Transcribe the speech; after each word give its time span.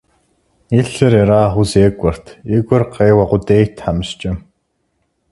И 0.77 0.81
лъыр 0.91 1.13
ерагъыу 1.21 1.65
зекӀуэрт, 1.69 2.25
и 2.55 2.57
гур 2.67 2.83
къеуэ 2.93 3.25
къудейт 3.29 3.71
тхьэмыщкӀэм. 3.77 4.37